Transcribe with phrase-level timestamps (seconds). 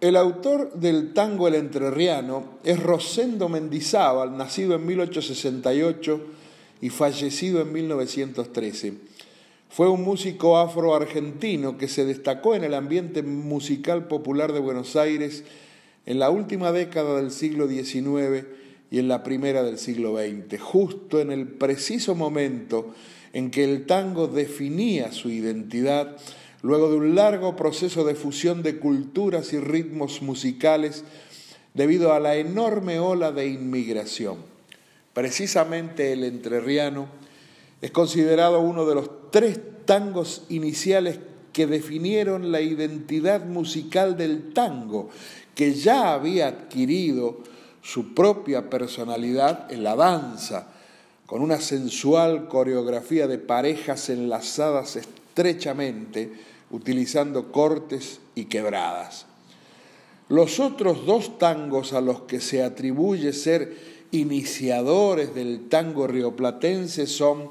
[0.00, 6.20] El autor del tango El Entrerriano es Rosendo Mendizábal, nacido en 1868
[6.80, 8.94] y fallecido en 1913.
[9.68, 15.44] Fue un músico afro-argentino que se destacó en el ambiente musical popular de Buenos Aires
[16.06, 18.46] en la última década del siglo XIX
[18.90, 22.94] y en la primera del siglo XX, justo en el preciso momento
[23.34, 26.16] en que el tango definía su identidad
[26.62, 31.04] luego de un largo proceso de fusión de culturas y ritmos musicales
[31.74, 34.38] debido a la enorme ola de inmigración.
[35.12, 37.08] Precisamente el entrerriano
[37.80, 41.18] es considerado uno de los tres tangos iniciales
[41.52, 45.10] que definieron la identidad musical del tango,
[45.54, 47.38] que ya había adquirido
[47.82, 50.68] su propia personalidad en la danza,
[51.26, 54.96] con una sensual coreografía de parejas enlazadas
[55.40, 56.30] estrechamente,
[56.70, 59.24] utilizando cortes y quebradas.
[60.28, 63.74] Los otros dos tangos a los que se atribuye ser
[64.10, 67.48] iniciadores del tango rioplatense son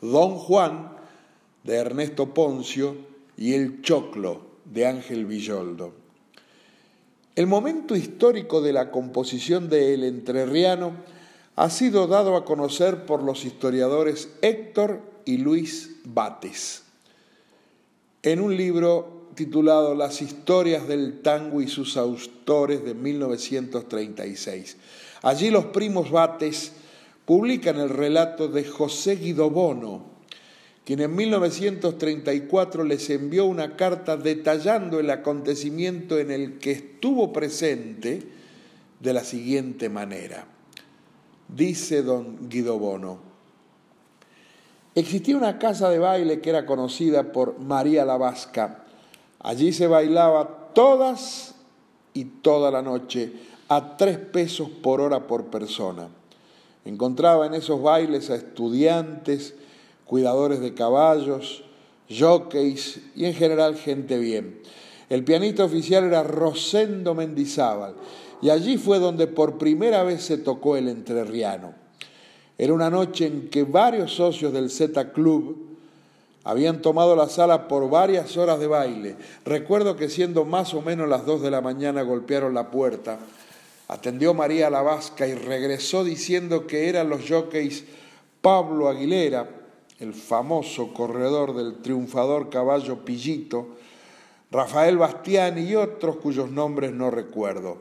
[0.00, 0.92] Don Juan
[1.62, 2.96] de Ernesto Poncio
[3.36, 5.92] y El Choclo de Ángel Villoldo.
[7.36, 10.92] El momento histórico de la composición de El Entrerriano
[11.54, 16.89] ha sido dado a conocer por los historiadores Héctor y Luis Bates
[18.22, 24.76] en un libro titulado Las historias del tango y sus autores de 1936.
[25.22, 26.72] Allí los primos Bates
[27.24, 29.50] publican el relato de José Guido
[30.84, 38.22] quien en 1934 les envió una carta detallando el acontecimiento en el que estuvo presente
[38.98, 40.46] de la siguiente manera.
[41.48, 43.29] Dice don Guido Bono,
[44.94, 48.84] Existía una casa de baile que era conocida por María la Vasca.
[49.38, 51.54] Allí se bailaba todas
[52.12, 53.32] y toda la noche
[53.68, 56.08] a tres pesos por hora por persona.
[56.84, 59.54] Encontraba en esos bailes a estudiantes,
[60.06, 61.62] cuidadores de caballos,
[62.08, 64.60] jockeys y en general gente bien.
[65.08, 67.94] El pianista oficial era Rosendo Mendizábal
[68.42, 71.79] y allí fue donde por primera vez se tocó el entrerriano.
[72.60, 75.78] Era una noche en que varios socios del Z Club
[76.44, 79.16] habían tomado la sala por varias horas de baile.
[79.46, 83.18] Recuerdo que siendo más o menos las dos de la mañana golpearon la puerta.
[83.88, 87.84] Atendió María la Vasca y regresó diciendo que eran los jockeys
[88.42, 89.48] Pablo Aguilera,
[89.98, 93.68] el famoso corredor del triunfador caballo Pillito,
[94.50, 97.78] Rafael Bastiani y otros cuyos nombres no recuerdo.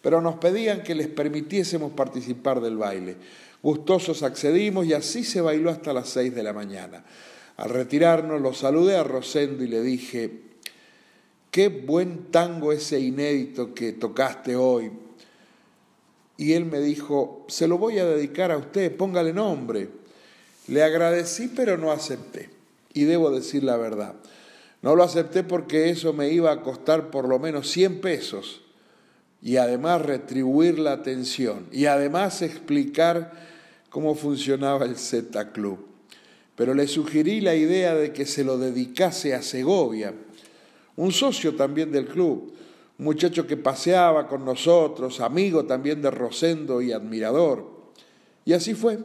[0.00, 3.16] Pero nos pedían que les permitiésemos participar del baile.
[3.62, 7.04] Gustosos accedimos y así se bailó hasta las seis de la mañana.
[7.56, 10.40] Al retirarnos lo saludé a Rosendo y le dije,
[11.52, 14.90] qué buen tango ese inédito que tocaste hoy.
[16.36, 19.88] Y él me dijo, se lo voy a dedicar a usted, póngale nombre.
[20.66, 22.50] Le agradecí pero no acepté.
[22.94, 24.16] Y debo decir la verdad.
[24.80, 28.62] No lo acepté porque eso me iba a costar por lo menos 100 pesos
[29.40, 33.51] y además retribuir la atención y además explicar
[33.92, 35.78] cómo funcionaba el Z Club.
[36.56, 40.14] Pero le sugerí la idea de que se lo dedicase a Segovia,
[40.96, 42.54] un socio también del club,
[42.98, 47.70] un muchacho que paseaba con nosotros, amigo también de Rosendo y admirador.
[48.44, 48.98] Y así fue.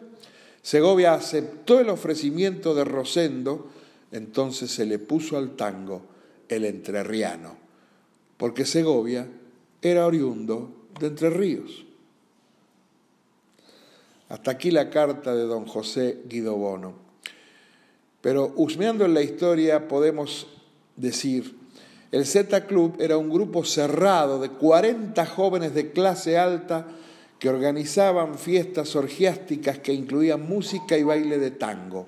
[0.61, 3.69] Segovia aceptó el ofrecimiento de Rosendo,
[4.11, 6.01] entonces se le puso al tango
[6.47, 7.57] el entrerriano,
[8.37, 9.27] porque Segovia
[9.81, 11.86] era oriundo de Entre Ríos.
[14.29, 16.93] Hasta aquí la carta de don José Guido Bono.
[18.21, 20.47] Pero husmeando en la historia podemos
[20.95, 21.55] decir,
[22.11, 26.87] el Z Club era un grupo cerrado de 40 jóvenes de clase alta
[27.39, 32.07] que organizaban fiestas orgiásticas que incluían música y baile de tango.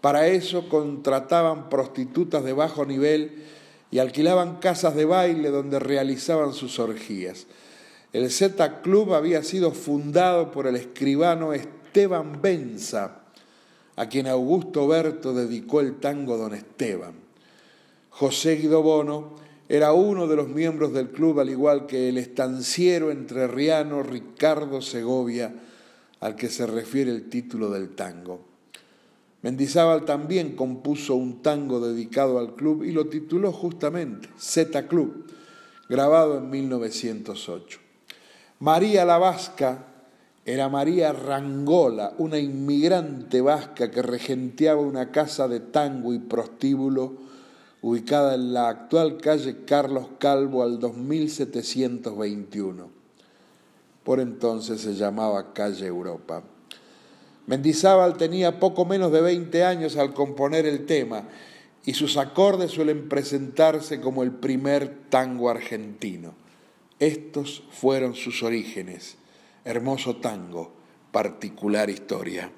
[0.00, 3.44] Para eso contrataban prostitutas de bajo nivel
[3.90, 7.46] y alquilaban casas de baile donde realizaban sus orgías.
[8.12, 13.20] El Z Club había sido fundado por el escribano Esteban Benza,
[13.96, 17.12] a quien Augusto Berto dedicó el tango Don Esteban.
[18.08, 19.36] José Guido Bono
[19.68, 25.54] era uno de los miembros del club, al igual que el estanciero entrerriano Ricardo Segovia,
[26.20, 28.40] al que se refiere el título del tango.
[29.42, 35.26] Mendizábal también compuso un tango dedicado al club y lo tituló justamente Z Club,
[35.88, 37.87] grabado en 1908.
[38.60, 39.84] María la Vasca
[40.44, 47.12] era María Rangola, una inmigrante vasca que regenteaba una casa de tango y prostíbulo
[47.82, 52.90] ubicada en la actual calle Carlos Calvo al 2721.
[54.02, 56.42] Por entonces se llamaba calle Europa.
[57.46, 61.22] Mendizábal tenía poco menos de 20 años al componer el tema
[61.84, 66.47] y sus acordes suelen presentarse como el primer tango argentino.
[67.00, 69.16] Estos fueron sus orígenes.
[69.64, 70.72] Hermoso tango,
[71.12, 72.50] particular historia.